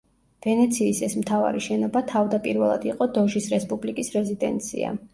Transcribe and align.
ვენეციის 0.45 1.01
ეს 1.07 1.17
მთავარი 1.25 1.61
შენობა 1.67 2.03
თავდაპირველად 2.13 2.91
იყო 2.95 3.11
დოჟის 3.21 3.55
რესპუბლიკის 3.55 4.15
რეზიდენცია. 4.21 5.01